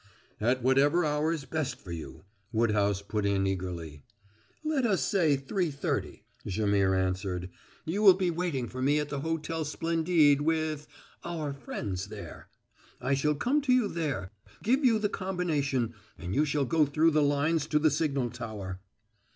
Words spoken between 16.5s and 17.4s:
go through the